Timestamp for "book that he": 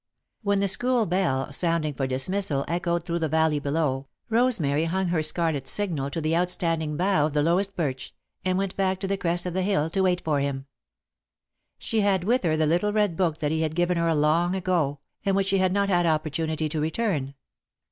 13.15-13.61